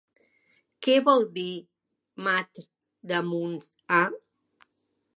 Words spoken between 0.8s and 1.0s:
Què